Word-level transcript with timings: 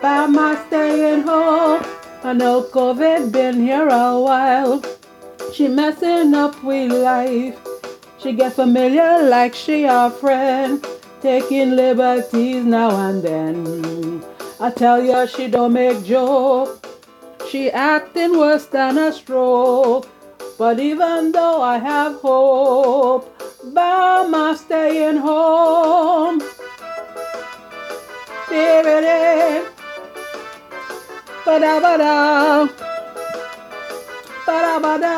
By 0.00 0.26
my 0.26 0.54
staying 0.66 1.22
home. 1.22 1.84
I 2.24 2.32
know 2.32 2.62
COVID 2.62 3.32
been 3.32 3.62
here 3.62 3.88
a 3.88 4.18
while. 4.18 4.82
She 5.52 5.68
messing 5.68 6.34
up 6.34 6.62
with 6.62 6.92
life. 6.92 7.58
She 8.18 8.32
get 8.32 8.54
familiar 8.54 9.22
like 9.22 9.54
she 9.54 9.84
a 9.84 10.10
friend, 10.10 10.86
taking 11.20 11.76
liberties 11.76 12.64
now 12.64 12.96
and 13.08 13.22
then. 13.22 14.24
I 14.58 14.70
tell 14.70 15.04
ya 15.04 15.26
she 15.26 15.48
don't 15.48 15.72
make 15.74 16.04
joke. 16.04 16.86
She 17.50 17.70
acting 17.70 18.38
worse 18.38 18.66
than 18.66 18.96
a 18.98 19.12
stroke. 19.12 20.08
But 20.56 20.78
even 20.80 21.32
though 21.32 21.60
I 21.60 21.78
have 21.78 22.20
hope, 22.20 23.39
Bama 24.50 24.58
staying 24.58 25.16
home. 25.18 26.42
Baby, 28.50 29.62
ba-da 31.46 31.74
ba-da, 31.80 32.66
ba-da 34.46 34.74
ba-da. 34.82 35.14